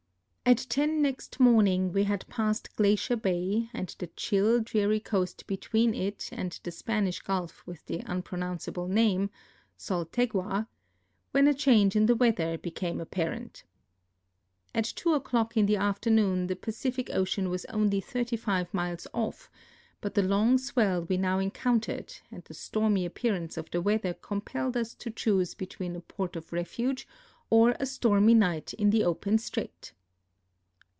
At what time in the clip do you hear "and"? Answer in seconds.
3.71-3.95, 6.33-6.59, 22.29-22.43